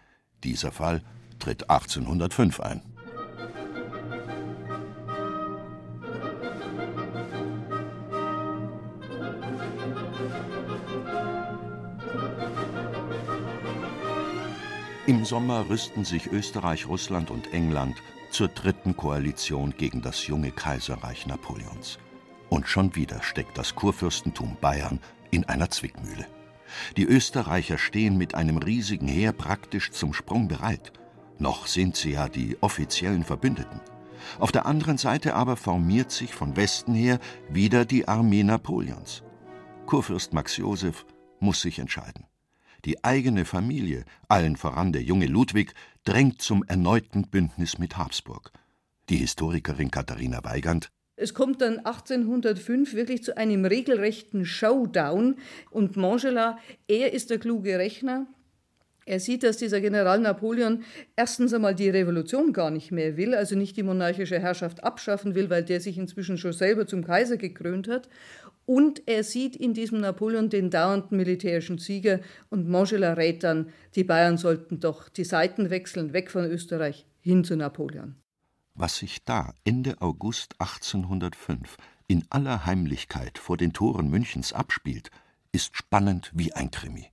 Dieser 0.42 0.72
Fall 0.72 1.04
tritt 1.40 1.68
1805 1.68 2.60
ein. 2.60 2.82
Im 15.06 15.24
Sommer 15.24 15.68
rüsten 15.68 16.04
sich 16.04 16.30
Österreich, 16.30 16.86
Russland 16.86 17.32
und 17.32 17.52
England 17.52 17.96
zur 18.30 18.46
dritten 18.46 18.96
Koalition 18.96 19.74
gegen 19.76 20.02
das 20.02 20.28
junge 20.28 20.52
Kaiserreich 20.52 21.26
Napoleons. 21.26 21.98
Und 22.48 22.68
schon 22.68 22.94
wieder 22.94 23.20
steckt 23.22 23.58
das 23.58 23.74
Kurfürstentum 23.74 24.56
Bayern 24.60 25.00
in 25.32 25.44
einer 25.44 25.68
Zwickmühle. 25.68 26.26
Die 26.96 27.06
Österreicher 27.06 27.76
stehen 27.76 28.18
mit 28.18 28.36
einem 28.36 28.58
riesigen 28.58 29.08
Heer 29.08 29.32
praktisch 29.32 29.90
zum 29.90 30.12
Sprung 30.14 30.46
bereit. 30.46 30.92
Noch 31.40 31.66
sind 31.66 31.96
sie 31.96 32.12
ja 32.12 32.28
die 32.28 32.58
offiziellen 32.60 33.24
Verbündeten. 33.24 33.80
Auf 34.38 34.52
der 34.52 34.66
anderen 34.66 34.98
Seite 34.98 35.34
aber 35.34 35.56
formiert 35.56 36.10
sich 36.10 36.34
von 36.34 36.54
Westen 36.54 36.94
her 36.94 37.18
wieder 37.48 37.86
die 37.86 38.06
Armee 38.06 38.42
Napoleons. 38.42 39.22
Kurfürst 39.86 40.34
Max 40.34 40.58
Joseph 40.58 41.06
muss 41.40 41.62
sich 41.62 41.78
entscheiden. 41.78 42.26
Die 42.84 43.02
eigene 43.04 43.46
Familie, 43.46 44.04
allen 44.28 44.56
voran 44.56 44.92
der 44.92 45.02
junge 45.02 45.26
Ludwig, 45.26 45.72
drängt 46.04 46.42
zum 46.42 46.62
erneuten 46.64 47.28
Bündnis 47.28 47.78
mit 47.78 47.96
Habsburg. 47.96 48.52
Die 49.08 49.16
Historikerin 49.16 49.90
Katharina 49.90 50.44
Weigand 50.44 50.90
es 51.22 51.34
kommt 51.34 51.60
dann 51.60 51.80
1805 51.80 52.94
wirklich 52.94 53.22
zu 53.22 53.36
einem 53.36 53.66
regelrechten 53.66 54.46
Showdown 54.46 55.36
und 55.70 55.94
Montgelas, 55.98 56.56
er 56.88 57.12
ist 57.12 57.28
der 57.28 57.38
kluge 57.38 57.76
Rechner, 57.76 58.26
er 59.06 59.20
sieht, 59.20 59.42
dass 59.42 59.56
dieser 59.56 59.80
General 59.80 60.20
Napoleon 60.20 60.84
erstens 61.16 61.52
einmal 61.52 61.74
die 61.74 61.88
Revolution 61.88 62.52
gar 62.52 62.70
nicht 62.70 62.92
mehr 62.92 63.16
will, 63.16 63.34
also 63.34 63.56
nicht 63.56 63.76
die 63.76 63.82
monarchische 63.82 64.38
Herrschaft 64.38 64.84
abschaffen 64.84 65.34
will, 65.34 65.50
weil 65.50 65.64
der 65.64 65.80
sich 65.80 65.98
inzwischen 65.98 66.38
schon 66.38 66.52
selber 66.52 66.86
zum 66.86 67.04
Kaiser 67.04 67.36
gekrönt 67.36 67.88
hat. 67.88 68.08
Und 68.66 69.02
er 69.06 69.24
sieht 69.24 69.56
in 69.56 69.74
diesem 69.74 70.00
Napoleon 70.00 70.48
den 70.48 70.70
dauernden 70.70 71.16
militärischen 71.16 71.78
Sieger 71.78 72.20
und 72.50 72.68
Montgelas 72.68 73.16
rät 73.16 73.42
dann, 73.42 73.70
die 73.96 74.04
Bayern 74.04 74.36
sollten 74.36 74.78
doch 74.78 75.08
die 75.08 75.24
Seiten 75.24 75.70
wechseln, 75.70 76.12
weg 76.12 76.30
von 76.30 76.44
Österreich 76.44 77.06
hin 77.20 77.42
zu 77.42 77.56
Napoleon. 77.56 78.14
Was 78.74 78.98
sich 78.98 79.24
da 79.24 79.54
Ende 79.64 80.00
August 80.00 80.54
1805 80.58 81.76
in 82.06 82.24
aller 82.30 82.64
Heimlichkeit 82.64 83.38
vor 83.38 83.56
den 83.56 83.72
Toren 83.72 84.08
Münchens 84.08 84.52
abspielt, 84.52 85.10
ist 85.52 85.76
spannend 85.76 86.30
wie 86.34 86.52
ein 86.52 86.70
Krimi. 86.70 87.10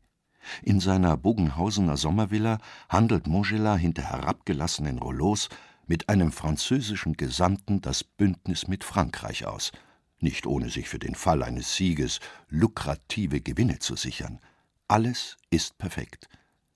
In 0.63 0.79
seiner 0.79 1.17
Bogenhausener 1.17 1.97
Sommervilla 1.97 2.59
handelt 2.89 3.27
Montgelas 3.27 3.79
hinter 3.79 4.03
herabgelassenen 4.03 4.99
Rollos 4.99 5.49
mit 5.85 6.09
einem 6.09 6.31
französischen 6.31 7.13
Gesandten 7.13 7.81
das 7.81 8.03
Bündnis 8.03 8.67
mit 8.67 8.83
Frankreich 8.83 9.45
aus, 9.45 9.71
nicht 10.19 10.45
ohne 10.45 10.69
sich 10.69 10.89
für 10.89 10.99
den 10.99 11.15
Fall 11.15 11.43
eines 11.43 11.75
Sieges 11.75 12.19
lukrative 12.49 13.41
Gewinne 13.41 13.79
zu 13.79 13.95
sichern. 13.95 14.39
Alles 14.87 15.37
ist 15.49 15.77
perfekt. 15.77 16.27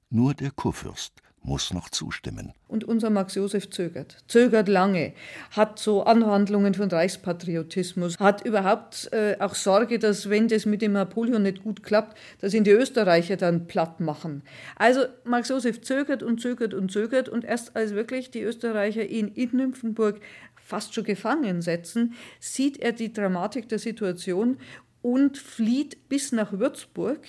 Nur 0.10 0.34
der 0.34 0.52
Kurfürst 0.52 1.22
muss 1.44 1.74
noch 1.74 1.90
zustimmen. 1.90 2.54
Und 2.68 2.84
unser 2.84 3.10
Max 3.10 3.36
Josef 3.36 3.70
zögert, 3.70 4.18
zögert 4.28 4.68
lange, 4.68 5.14
hat 5.52 5.80
so 5.80 6.04
Anwandlungen 6.04 6.74
von 6.74 6.90
Reichspatriotismus, 6.90 8.20
hat 8.20 8.46
überhaupt 8.46 9.12
äh, 9.12 9.38
auch 9.40 9.56
Sorge, 9.56 9.98
dass 9.98 10.30
wenn 10.30 10.48
das 10.48 10.66
mit 10.66 10.82
dem 10.82 10.94
Napoleon 10.94 11.42
nicht 11.42 11.64
gut 11.64 11.84
klappt, 11.84 12.18
dass 12.40 12.54
ihn 12.54 12.64
die 12.64 12.72
Österreicher 12.72 13.38
dann 13.38 13.68
platt 13.68 14.00
machen. 14.00 14.44
Also 14.76 15.02
Max 15.24 15.50
Josef 15.50 15.82
zögert 15.82 16.22
und 16.22 16.40
zögert 16.40 16.74
und 16.74 16.92
zögert 16.92 17.28
und 17.28 17.44
erst 17.44 17.76
als 17.76 17.96
wirklich 17.96 18.32
die 18.32 18.42
Österreicher 18.42 19.06
ihn 19.06 19.28
in 19.30 19.50
Nymphenburg 19.56 20.20
fast 20.64 20.94
schon 20.94 21.04
gefangen 21.04 21.62
setzen, 21.62 22.14
sieht 22.40 22.78
er 22.78 22.94
die 22.94 23.12
Dramatik 23.12 23.68
der 23.68 23.80
Situation 23.80 24.58
und 25.02 25.38
flieht 25.38 26.10
bis 26.10 26.32
nach 26.32 26.54
Würzburg. 26.54 27.20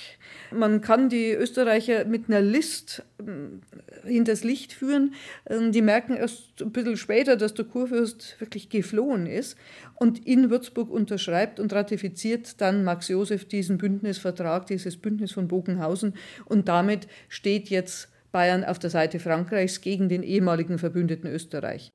Man 0.51 0.81
kann 0.81 1.09
die 1.09 1.31
Österreicher 1.33 2.05
mit 2.05 2.29
einer 2.29 2.43
List 2.43 3.03
äh, 3.19 4.09
hinters 4.09 4.45
Licht 4.45 4.73
führen. 4.73 5.15
Ähm, 5.47 5.73
die 5.73 5.83
merken 5.83 6.17
erst 6.17 6.61
ein 6.61 6.73
bisschen 6.73 6.97
später, 6.97 7.37
dass 7.37 7.55
der 7.55 7.65
Kurfürst 7.65 8.37
wirklich 8.41 8.69
geflohen 8.69 9.27
ist 9.27 9.57
und 9.95 10.27
in 10.27 10.51
Würzburg 10.51 10.91
unterschreibt 10.91 11.61
und 11.61 11.73
ratifiziert 11.73 12.61
dann 12.61 12.85
Max 12.85 13.09
Josef 13.09 13.47
diesen 13.47 13.79
Bündnisvertrag, 13.79 14.67
dieses 14.67 14.97
Bündnis 14.97 15.33
von 15.33 15.49
Bogenhausen. 15.49 16.15
Und 16.45 16.69
damit 16.69 17.09
steht 17.29 17.71
jetzt 17.71 18.11
Bayern 18.33 18.65
auf 18.65 18.79
der 18.79 18.91
Seite 18.91 19.19
Frankreichs 19.19 19.81
gegen 19.81 20.09
den 20.09 20.23
ehemaligen 20.23 20.79
Verbündeten 20.79 21.31
Österreich. 21.31 21.91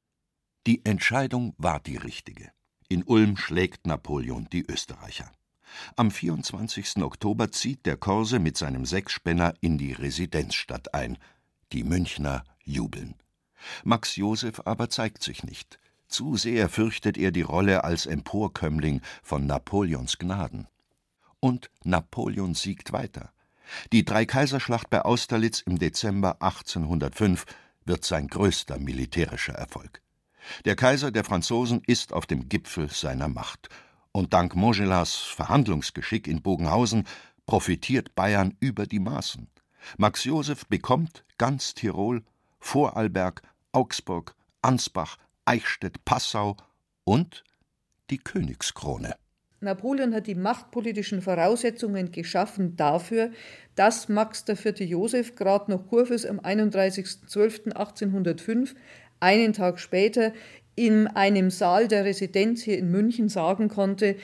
Die 0.65 0.83
Entscheidung 0.85 1.53
war 1.57 1.79
die 1.79 1.97
richtige. 1.97 2.51
In 2.89 3.03
Ulm 3.03 3.37
schlägt 3.37 3.85
Napoleon 3.85 4.47
die 4.51 4.65
Österreicher. 4.65 5.31
Am 5.95 6.11
24. 6.11 6.97
Oktober 7.03 7.51
zieht 7.51 7.85
der 7.85 7.97
Korse 7.97 8.39
mit 8.39 8.57
seinem 8.57 8.85
Sechsspänner 8.85 9.53
in 9.61 9.77
die 9.77 9.93
Residenzstadt 9.93 10.93
ein. 10.93 11.17
Die 11.71 11.83
Münchner 11.83 12.43
jubeln. 12.63 13.15
Max 13.83 14.15
Joseph 14.15 14.61
aber 14.65 14.89
zeigt 14.89 15.23
sich 15.23 15.43
nicht. 15.43 15.79
Zu 16.07 16.37
sehr 16.37 16.69
fürchtet 16.69 17.17
er 17.17 17.31
die 17.31 17.41
Rolle 17.41 17.83
als 17.83 18.05
Emporkömmling 18.05 19.01
von 19.21 19.45
Napoleons 19.45 20.17
Gnaden. 20.17 20.67
Und 21.39 21.69
Napoleon 21.83 22.53
siegt 22.53 22.93
weiter. 22.93 23.31
Die 23.91 24.05
Dreikaiserschlacht 24.05 24.89
bei 24.89 25.01
Austerlitz 25.01 25.61
im 25.61 25.77
Dezember 25.77 26.41
1805 26.41 27.45
wird 27.85 28.05
sein 28.05 28.27
größter 28.27 28.79
militärischer 28.79 29.53
Erfolg. 29.53 30.01
Der 30.63 30.75
Kaiser 30.75 31.11
der 31.11 31.25
Franzosen 31.25 31.81
ist 31.85 32.13
auf 32.13 32.25
dem 32.25 32.47
Gipfel 32.47 32.89
seiner 32.89 33.27
Macht. 33.27 33.69
Und 34.17 34.33
dank 34.33 34.55
Montgelas 34.55 35.13
Verhandlungsgeschick 35.13 36.27
in 36.27 36.41
Bogenhausen 36.41 37.03
profitiert 37.45 38.15
Bayern 38.15 38.55
über 38.59 38.87
die 38.87 38.97
Maßen. 38.97 39.47
Max 39.99 40.23
Joseph 40.23 40.65
bekommt 40.65 41.23
ganz 41.37 41.75
Tirol, 41.75 42.23
Vorarlberg, 42.59 43.43
Augsburg, 43.73 44.33
Ansbach, 44.63 45.19
Eichstätt, 45.45 46.03
Passau 46.03 46.57
und 47.03 47.43
die 48.09 48.17
Königskrone. 48.17 49.13
Napoleon 49.59 50.15
hat 50.15 50.25
die 50.25 50.33
machtpolitischen 50.33 51.21
Voraussetzungen 51.21 52.11
geschaffen 52.11 52.75
dafür, 52.75 53.29
dass 53.75 54.09
Max 54.09 54.43
IV. 54.49 54.79
Joseph 54.79 55.35
gerade 55.35 55.69
noch 55.69 55.85
Kurfürst 55.85 56.25
am 56.25 56.39
31.12.1805, 56.39 58.73
einen 59.19 59.53
Tag 59.53 59.79
später, 59.79 60.33
in 60.77 61.07
einem 61.07 61.49
Saal 61.49 61.87
der 61.89 62.05
Residenz 62.05 62.61
hier 62.61 62.77
in 62.77 62.89
München 62.91 63.27
sagen 63.27 63.67
konnte, 63.67 64.15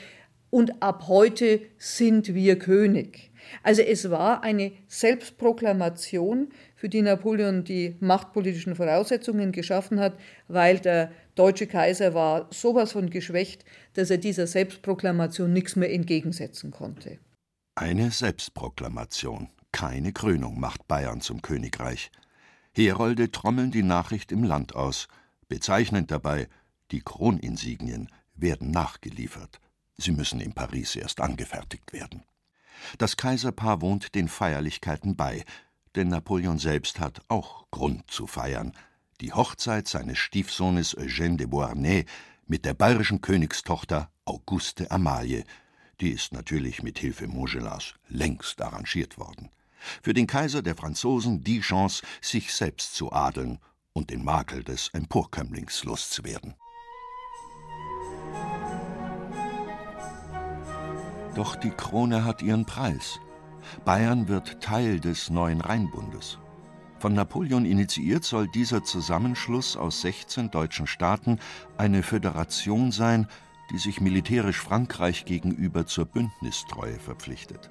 und 0.50 0.84
ab 0.84 1.08
heute 1.08 1.60
sind 1.78 2.32
wir 2.32 2.56
König. 2.60 3.32
Also 3.64 3.82
es 3.82 4.08
war 4.08 4.44
eine 4.44 4.70
Selbstproklamation, 4.86 6.52
für 6.76 6.88
die 6.88 7.02
Napoleon 7.02 7.64
die 7.64 7.96
machtpolitischen 7.98 8.76
Voraussetzungen 8.76 9.50
geschaffen 9.50 9.98
hat, 9.98 10.16
weil 10.46 10.78
der 10.78 11.10
deutsche 11.34 11.66
Kaiser 11.66 12.14
war 12.14 12.46
sowas 12.52 12.92
von 12.92 13.10
geschwächt, 13.10 13.64
dass 13.94 14.10
er 14.10 14.18
dieser 14.18 14.46
Selbstproklamation 14.46 15.52
nichts 15.52 15.74
mehr 15.74 15.92
entgegensetzen 15.92 16.70
konnte. 16.70 17.18
Eine 17.74 18.12
Selbstproklamation, 18.12 19.48
keine 19.72 20.12
Krönung 20.12 20.60
macht 20.60 20.86
Bayern 20.86 21.20
zum 21.20 21.42
Königreich. 21.42 22.12
Herolde 22.76 23.32
trommeln 23.32 23.72
die 23.72 23.82
Nachricht 23.82 24.30
im 24.30 24.44
Land 24.44 24.76
aus, 24.76 25.08
bezeichnend 25.48 26.10
dabei, 26.10 26.48
die 26.90 27.00
Kroninsignien 27.00 28.10
werden 28.34 28.70
nachgeliefert. 28.70 29.60
Sie 29.96 30.12
müssen 30.12 30.40
in 30.40 30.52
Paris 30.52 30.96
erst 30.96 31.20
angefertigt 31.20 31.92
werden. 31.92 32.24
Das 32.98 33.16
Kaiserpaar 33.16 33.80
wohnt 33.80 34.14
den 34.14 34.28
Feierlichkeiten 34.28 35.16
bei, 35.16 35.44
denn 35.94 36.08
Napoleon 36.08 36.58
selbst 36.58 36.98
hat 36.98 37.20
auch 37.28 37.70
Grund 37.70 38.10
zu 38.10 38.26
feiern. 38.26 38.72
Die 39.20 39.32
Hochzeit 39.32 39.86
seines 39.86 40.18
Stiefsohnes 40.18 40.96
Eugène 40.96 41.36
de 41.36 41.46
Beauharnais 41.46 42.04
mit 42.46 42.64
der 42.64 42.74
bayerischen 42.74 43.20
Königstochter 43.20 44.10
Auguste 44.24 44.90
Amalie, 44.90 45.44
die 46.00 46.10
ist 46.10 46.32
natürlich 46.32 46.82
mit 46.82 46.98
Hilfe 46.98 47.28
Montgelas 47.28 47.94
längst 48.08 48.60
arrangiert 48.60 49.16
worden. 49.18 49.50
Für 50.02 50.14
den 50.14 50.26
Kaiser 50.26 50.62
der 50.62 50.74
Franzosen 50.74 51.44
die 51.44 51.60
Chance, 51.60 52.02
sich 52.20 52.52
selbst 52.52 52.94
zu 52.94 53.12
adeln 53.12 53.58
und 53.94 54.10
den 54.10 54.24
Makel 54.24 54.64
des 54.64 54.88
Emporkömmlings 54.92 55.84
loszuwerden. 55.84 56.54
Doch 61.34 61.56
die 61.56 61.70
Krone 61.70 62.24
hat 62.24 62.42
ihren 62.42 62.64
Preis. 62.64 63.18
Bayern 63.84 64.28
wird 64.28 64.60
Teil 64.60 65.00
des 65.00 65.30
neuen 65.30 65.60
Rheinbundes. 65.60 66.38
Von 66.98 67.14
Napoleon 67.14 67.64
initiiert 67.64 68.24
soll 68.24 68.48
dieser 68.48 68.82
Zusammenschluss 68.82 69.76
aus 69.76 70.00
16 70.02 70.50
deutschen 70.50 70.86
Staaten 70.86 71.38
eine 71.76 72.02
Föderation 72.02 72.92
sein, 72.92 73.26
die 73.70 73.78
sich 73.78 74.00
militärisch 74.00 74.60
Frankreich 74.60 75.24
gegenüber 75.24 75.86
zur 75.86 76.04
Bündnistreue 76.06 76.98
verpflichtet. 76.98 77.70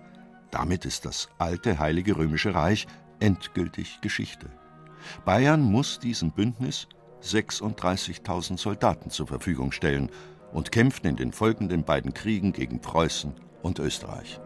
Damit 0.51 0.85
ist 0.85 1.05
das 1.05 1.29
alte 1.37 1.79
Heilige 1.79 2.17
Römische 2.17 2.53
Reich 2.53 2.87
endgültig 3.19 3.99
Geschichte. 4.01 4.51
Bayern 5.25 5.61
muss 5.61 5.99
diesem 5.99 6.31
Bündnis 6.31 6.87
36.000 7.21 8.57
Soldaten 8.57 9.09
zur 9.09 9.27
Verfügung 9.27 9.71
stellen 9.71 10.09
und 10.51 10.71
kämpft 10.71 11.05
in 11.05 11.15
den 11.15 11.31
folgenden 11.31 11.83
beiden 11.83 12.13
Kriegen 12.13 12.53
gegen 12.53 12.79
Preußen 12.79 13.33
und 13.61 13.79
Österreich. 13.79 14.39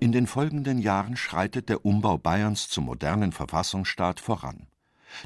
In 0.00 0.12
den 0.12 0.26
folgenden 0.26 0.78
Jahren 0.78 1.16
schreitet 1.16 1.68
der 1.68 1.84
Umbau 1.84 2.18
Bayerns 2.18 2.68
zum 2.68 2.84
modernen 2.84 3.32
Verfassungsstaat 3.32 4.20
voran. 4.20 4.68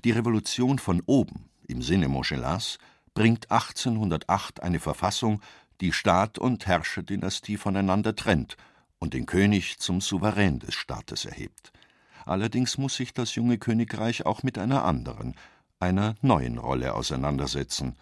Die 0.05 0.12
Revolution 0.12 0.79
von 0.79 1.03
oben 1.07 1.51
im 1.69 1.83
Sinne 1.83 2.09
Montgelans 2.09 2.79
bringt 3.15 3.51
1808 3.51 4.62
eine 4.62 4.81
Verfassung, 4.81 5.41
die 5.83 5.92
Staat 5.92 6.38
und 6.38 6.66
Herrscherdynastie 6.66 7.57
voneinander 7.57 8.14
trennt 8.14 8.57
und 9.01 9.14
den 9.14 9.27
König 9.27 9.81
zum 9.81 10.01
Souverän 10.01 10.61
des 10.61 10.75
Staates 10.75 11.25
erhebt. 11.25 11.73
Allerdings 12.25 12.79
muss 12.79 12.95
sich 12.95 13.12
das 13.12 13.35
junge 13.35 13.59
Königreich 13.59 14.25
auch 14.25 14.45
mit 14.45 14.59
einer 14.59 14.85
anderen, 14.85 15.35
einer 15.81 16.14
neuen 16.23 16.59
Rolle 16.59 16.95
auseinandersetzen, 16.95 17.97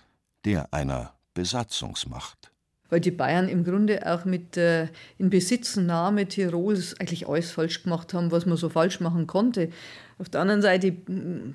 der 0.45 0.75
einer 0.75 1.15
Besatzungsmacht. 1.33 2.53
Weil 2.91 3.01
die 3.01 3.13
Bayern 3.13 3.49
im 3.49 3.65
Grunde 3.65 4.13
auch 4.13 4.27
mit 4.27 4.59
äh, 4.59 4.89
Inbesitznahme 5.17 6.27
Tirols 6.27 7.01
eigentlich 7.01 7.29
alles 7.29 7.51
falsch 7.51 7.85
gemacht 7.85 8.13
haben, 8.13 8.31
was 8.31 8.45
man 8.45 8.59
so 8.59 8.69
falsch 8.69 9.01
machen 9.01 9.27
konnte. 9.27 9.71
Auf 10.21 10.29
der 10.29 10.43
anderen 10.43 10.63
Seite 10.63 10.95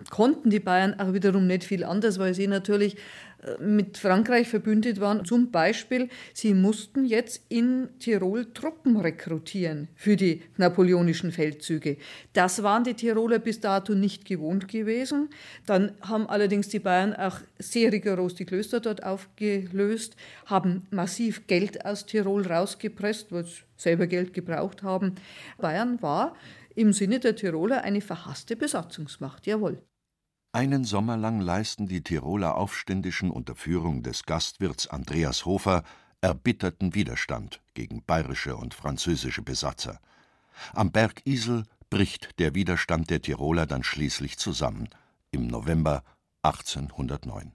konnten 0.10 0.50
die 0.50 0.60
Bayern 0.60 1.00
auch 1.00 1.14
wiederum 1.14 1.46
nicht 1.46 1.64
viel 1.64 1.84
anders, 1.84 2.18
weil 2.18 2.34
sie 2.34 2.48
natürlich 2.48 2.98
mit 3.60 3.98
Frankreich 3.98 4.48
verbündet 4.48 5.00
waren. 5.00 5.26
Zum 5.26 5.52
Beispiel, 5.52 6.10
sie 6.34 6.54
mussten 6.54 7.06
jetzt 7.06 7.44
in 7.50 7.90
Tirol 8.00 8.48
Truppen 8.54 8.98
rekrutieren 8.98 9.88
für 9.96 10.16
die 10.16 10.42
napoleonischen 10.58 11.32
Feldzüge. 11.32 11.98
Das 12.34 12.64
waren 12.64 12.84
die 12.84 12.94
Tiroler 12.94 13.40
bis 13.40 13.60
dato 13.60 13.94
nicht 13.94 14.26
gewohnt 14.26 14.68
gewesen. 14.68 15.30
Dann 15.66 15.92
haben 16.02 16.28
allerdings 16.28 16.70
die 16.70 16.80
Bayern 16.80 17.14
auch 17.14 17.40
sehr 17.60 17.92
rigoros 17.92 18.36
die 18.36 18.46
Klöster 18.46 18.80
dort 18.80 19.04
aufgelöst, 19.04 20.16
haben 20.46 20.88
massiv 20.90 21.46
Geld 21.48 21.86
aus 21.86 22.06
Tirol 22.06 22.48
rausgepresst, 22.48 23.32
weil 23.32 23.46
sie 23.46 23.62
selber 23.78 24.08
Geld 24.08 24.34
gebraucht 24.34 24.84
haben. 24.84 25.16
Bayern 25.60 26.02
war 26.02 26.36
im 26.76 26.94
Sinne 26.94 27.20
der 27.20 27.36
Tiroler 27.36 27.84
eine 27.84 28.02
verhasste 28.02 28.56
Besatzungsmacht, 28.56 29.48
jawohl. 29.48 29.82
Einen 30.52 30.86
Sommer 30.86 31.18
lang 31.18 31.42
leisten 31.42 31.88
die 31.88 32.02
Tiroler 32.02 32.56
Aufständischen 32.56 33.30
unter 33.30 33.56
Führung 33.56 34.04
des 34.04 34.24
Gastwirts 34.24 34.88
Andreas 34.88 35.46
Hofer 35.46 35.84
erbitterten 36.22 36.96
Widerstand 36.96 37.62
gegen 37.74 38.04
bayerische 38.04 38.56
und 38.56 38.74
französische 38.74 39.42
Besatzer. 39.42 40.00
Am 40.74 40.92
Berg 40.92 41.22
Isel 41.26 41.66
bricht 41.90 42.40
der 42.40 42.56
Widerstand 42.56 43.10
der 43.10 43.22
Tiroler 43.22 43.66
dann 43.66 43.84
schließlich 43.84 44.38
zusammen 44.38 44.88
im 45.32 45.48
November 45.48 46.04
1809. 46.44 47.54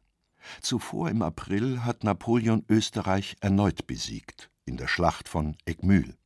Zuvor 0.60 1.10
im 1.10 1.22
April 1.22 1.84
hat 1.84 2.04
Napoleon 2.04 2.64
Österreich 2.68 3.36
erneut 3.40 3.86
besiegt 3.86 4.50
in 4.64 4.76
der 4.76 4.88
Schlacht 4.88 5.28
von 5.28 5.56
Egmühl. 5.64 6.16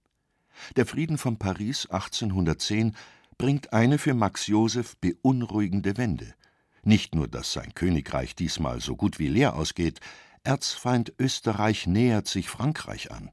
Der 0.76 0.86
Frieden 0.86 1.18
von 1.18 1.38
Paris 1.38 1.86
1810 1.86 2.96
bringt 3.38 3.72
eine 3.72 3.98
für 3.98 4.14
Max 4.14 4.46
Joseph 4.46 4.96
beunruhigende 4.98 5.96
Wende. 5.96 6.34
Nicht 6.82 7.14
nur, 7.14 7.28
dass 7.28 7.52
sein 7.52 7.74
Königreich 7.74 8.34
diesmal 8.34 8.80
so 8.80 8.96
gut 8.96 9.18
wie 9.18 9.28
leer 9.28 9.54
ausgeht, 9.54 10.00
Erzfeind 10.42 11.14
Österreich 11.18 11.86
nähert 11.86 12.28
sich 12.28 12.50
Frankreich 12.50 13.10
an. 13.10 13.30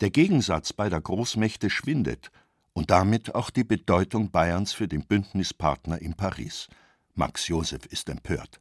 Der 0.00 0.10
Gegensatz 0.10 0.72
beider 0.72 1.00
Großmächte 1.00 1.70
schwindet 1.70 2.30
und 2.72 2.90
damit 2.90 3.34
auch 3.34 3.50
die 3.50 3.64
Bedeutung 3.64 4.30
Bayerns 4.30 4.72
für 4.72 4.88
den 4.88 5.06
Bündnispartner 5.06 6.00
in 6.00 6.14
Paris. 6.14 6.68
Max 7.14 7.46
Joseph 7.46 7.86
ist 7.86 8.08
empört. 8.08 8.60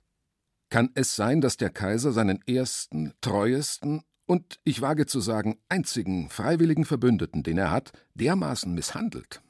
Kann 0.69 0.89
es 0.93 1.15
sein, 1.15 1.41
dass 1.41 1.57
der 1.57 1.69
Kaiser 1.69 2.11
seinen 2.11 2.39
ersten, 2.47 3.13
treuesten 3.21 4.03
und, 4.31 4.61
ich 4.63 4.81
wage 4.81 5.07
zu 5.07 5.19
sagen, 5.19 5.57
einzigen 5.67 6.29
freiwilligen 6.29 6.85
Verbündeten, 6.85 7.43
den 7.43 7.57
er 7.57 7.69
hat, 7.69 7.91
dermaßen 8.15 8.73
misshandelt? 8.73 9.41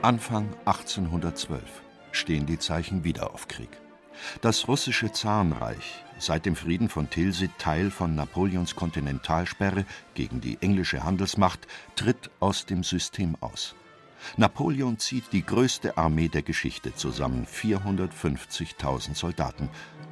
Anfang 0.00 0.48
1812 0.64 1.60
stehen 2.12 2.46
die 2.46 2.58
Zeichen 2.58 3.04
wieder 3.04 3.34
auf 3.34 3.48
Krieg. 3.48 3.68
Das 4.40 4.68
russische 4.68 5.12
Zarenreich, 5.12 6.04
seit 6.18 6.46
dem 6.46 6.56
Frieden 6.56 6.88
von 6.88 7.10
Tilsit 7.10 7.52
Teil 7.58 7.90
von 7.90 8.14
Napoleons 8.14 8.74
Kontinentalsperre 8.76 9.84
gegen 10.14 10.40
die 10.40 10.58
englische 10.60 11.04
Handelsmacht, 11.04 11.66
tritt 11.94 12.30
aus 12.40 12.66
dem 12.66 12.82
System 12.82 13.36
aus. 13.40 13.74
Napoleon 14.36 14.98
zieht 14.98 15.32
die 15.32 15.44
größte 15.44 15.96
Armee 15.98 16.28
der 16.28 16.42
Geschichte 16.42 16.94
zusammen, 16.94 17.46
450.000 17.46 19.14
Soldaten, 19.14 19.68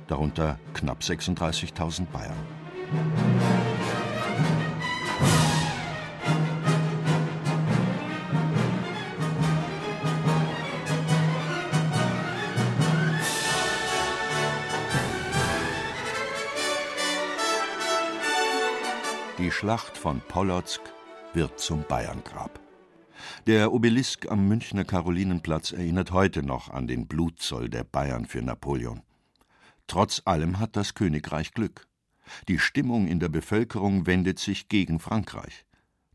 darunter 0.07 0.59
knapp 0.75 1.01
36.000 1.01 2.07
Bayern. 2.07 2.37
Schlacht 19.57 19.97
von 19.97 20.21
Polotsk 20.21 20.81
wird 21.33 21.61
zum 21.61 21.85
Bayerngrab. 21.87 22.59
Der 23.47 23.73
Obelisk 23.73 24.29
am 24.29 24.49
Münchner 24.49 24.85
Karolinenplatz 24.85 25.71
erinnert 25.71 26.11
heute 26.11 26.43
noch 26.43 26.71
an 26.71 26.89
den 26.89 27.07
Blutzoll 27.07 27.69
der 27.69 27.85
Bayern 27.85 28.27
für 28.27 28.43
Napoleon. 28.43 29.03
Trotz 29.87 30.23
allem 30.25 30.59
hat 30.59 30.75
das 30.75 30.95
Königreich 30.95 31.53
Glück. 31.53 31.87
Die 32.49 32.59
Stimmung 32.59 33.07
in 33.07 33.21
der 33.21 33.29
Bevölkerung 33.29 34.09
wendet 34.09 34.41
sich 34.41 34.69
gegen 34.69 34.99
Frankreich. 34.99 35.65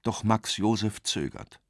Doch 0.03 0.25
Max 0.25 0.57
Joseph 0.57 1.01
zögert. 1.03 1.61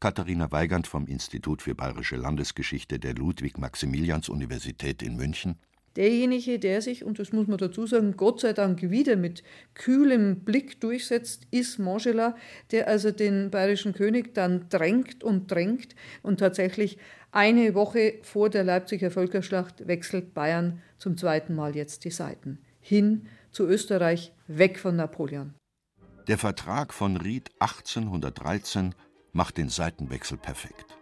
Katharina 0.00 0.50
Weigand 0.50 0.86
vom 0.86 1.06
Institut 1.06 1.60
für 1.60 1.74
Bayerische 1.74 2.16
Landesgeschichte 2.16 2.98
der 2.98 3.14
Ludwig-Maximilians-Universität 3.14 5.02
in 5.02 5.16
München 5.16 5.60
Derjenige, 5.98 6.60
der 6.60 6.80
sich, 6.80 7.04
und 7.04 7.18
das 7.18 7.32
muss 7.32 7.48
man 7.48 7.58
dazu 7.58 7.84
sagen, 7.84 8.16
Gott 8.16 8.38
sei 8.40 8.52
Dank 8.52 8.88
wieder 8.88 9.16
mit 9.16 9.42
kühlem 9.74 10.44
Blick 10.44 10.80
durchsetzt, 10.80 11.48
ist 11.50 11.80
Montgelas, 11.80 12.34
der 12.70 12.86
also 12.86 13.10
den 13.10 13.50
bayerischen 13.50 13.94
König 13.94 14.32
dann 14.32 14.68
drängt 14.68 15.24
und 15.24 15.50
drängt 15.50 15.96
und 16.22 16.38
tatsächlich 16.38 16.98
eine 17.32 17.74
Woche 17.74 18.14
vor 18.22 18.48
der 18.48 18.62
Leipziger 18.62 19.10
Völkerschlacht 19.10 19.88
wechselt 19.88 20.34
Bayern 20.34 20.80
zum 20.98 21.16
zweiten 21.16 21.56
Mal 21.56 21.74
jetzt 21.74 22.04
die 22.04 22.12
Seiten. 22.12 22.60
Hin 22.80 23.26
zu 23.50 23.66
Österreich, 23.66 24.32
weg 24.46 24.78
von 24.78 24.94
Napoleon. 24.94 25.52
Der 26.28 26.38
Vertrag 26.38 26.94
von 26.94 27.16
Ried 27.16 27.50
1813 27.58 28.94
macht 29.32 29.58
den 29.58 29.68
Seitenwechsel 29.68 30.38
perfekt. 30.38 30.96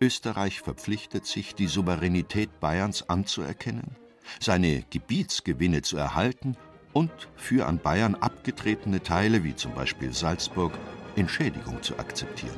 Österreich 0.00 0.62
verpflichtet 0.62 1.26
sich, 1.26 1.54
die 1.54 1.68
Souveränität 1.68 2.58
Bayerns 2.58 3.08
anzuerkennen 3.08 3.94
seine 4.40 4.84
Gebietsgewinne 4.90 5.82
zu 5.82 5.96
erhalten 5.96 6.56
und 6.92 7.10
für 7.36 7.66
an 7.66 7.78
Bayern 7.78 8.14
abgetretene 8.14 9.02
Teile 9.02 9.44
wie 9.44 9.54
zum 9.54 9.74
Beispiel 9.74 10.12
Salzburg 10.12 10.72
Entschädigung 11.16 11.82
zu 11.82 11.98
akzeptieren. 11.98 12.56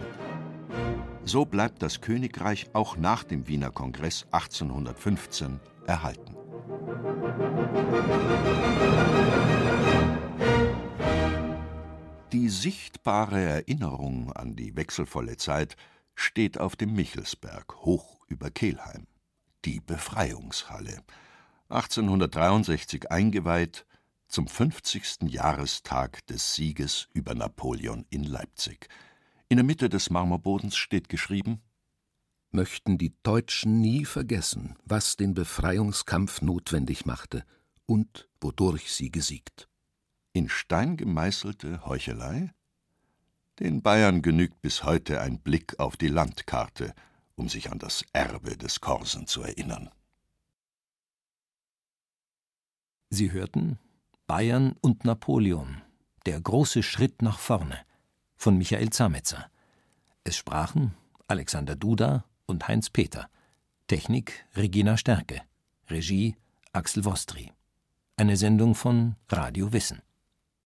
So 1.24 1.44
bleibt 1.44 1.83
das 1.83 2.00
Königreich 2.00 2.70
auch 2.72 2.96
nach 2.96 3.24
dem 3.24 3.48
Wiener 3.48 3.70
Kongress 3.70 4.26
1815 4.31 5.61
erhalten. 5.87 6.35
Die 12.33 12.48
sichtbare 12.48 13.40
Erinnerung 13.40 14.33
an 14.33 14.54
die 14.54 14.76
wechselvolle 14.76 15.37
Zeit 15.37 15.76
steht 16.14 16.59
auf 16.59 16.76
dem 16.76 16.94
Michelsberg 16.94 17.76
hoch 17.83 18.24
über 18.26 18.50
Kelheim, 18.50 19.07
die 19.64 19.81
Befreiungshalle, 19.81 21.02
1863 21.70 23.11
eingeweiht 23.11 23.85
zum 24.26 24.46
50. 24.46 25.24
Jahrestag 25.28 26.26
des 26.26 26.54
Sieges 26.54 27.09
über 27.12 27.35
Napoleon 27.35 28.07
in 28.09 28.24
Leipzig. 28.24 28.88
In 29.50 29.59
der 29.59 29.64
Mitte 29.64 29.90
des 29.90 30.09
Marmorbodens 30.09 30.76
steht 30.76 31.09
geschrieben 31.09 31.61
Möchten 32.50 32.96
die 32.96 33.14
Deutschen 33.22 33.83
nie 33.83 34.07
vergessen, 34.07 34.76
was 34.83 35.16
den 35.16 35.35
Befreiungskampf 35.35 36.40
notwendig 36.40 37.04
machte 37.04 37.44
und 37.85 38.31
wodurch 38.40 38.90
sie 38.90 39.11
gesiegt. 39.11 39.68
In 40.33 40.48
Stein 40.48 40.96
gemeißelte 40.96 41.85
Heuchelei? 41.85 42.54
Den 43.59 43.83
Bayern 43.83 44.22
genügt 44.22 44.62
bis 44.62 44.85
heute 44.85 45.20
ein 45.20 45.40
Blick 45.40 45.78
auf 45.78 45.98
die 45.98 46.09
Landkarte, 46.09 46.94
um 47.35 47.50
sich 47.50 47.70
an 47.70 47.78
das 47.78 48.02
Erbe 48.14 48.57
des 48.57 48.81
Korsen 48.81 49.26
zu 49.26 49.42
erinnern. 49.42 49.90
Sie 53.10 53.32
hörten 53.32 53.78
Bayern 54.26 54.74
und 54.82 55.04
Napoleon, 55.04 55.80
der 56.26 56.40
große 56.40 56.82
Schritt 56.82 57.22
nach 57.22 57.38
vorne 57.38 57.78
von 58.36 58.58
Michael 58.58 58.90
Zametzer. 58.90 59.50
Es 60.24 60.36
sprachen 60.36 60.94
Alexander 61.26 61.74
Duda 61.74 62.24
und 62.46 62.68
Heinz 62.68 62.90
Peter. 62.90 63.30
Technik 63.86 64.46
Regina 64.54 64.98
Stärke. 64.98 65.40
Regie 65.88 66.36
Axel 66.72 67.06
Wostri. 67.06 67.50
Eine 68.16 68.36
Sendung 68.36 68.74
von 68.74 69.16
Radio 69.30 69.72
Wissen. 69.72 70.02